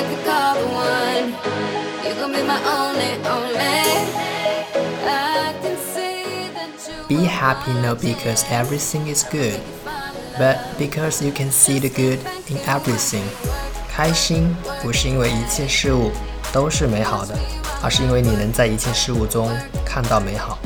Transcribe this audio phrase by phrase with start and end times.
[0.00, 1.28] could I
[7.08, 9.60] Be happy not because everything is good,
[10.38, 13.24] but because you can see the good in everything.
[13.94, 16.10] 开心不是因为一切事物
[16.52, 17.38] 都是美好的，
[17.82, 19.50] 而是因为你能在一切事物中
[19.84, 20.58] 看到美好。